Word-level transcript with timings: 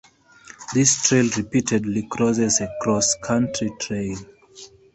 This 0.73 0.99
trail 1.03 1.29
repeatedly 1.37 2.07
crosses 2.09 2.59
a 2.59 2.73
cross-country 2.81 3.69
trail. 3.79 4.17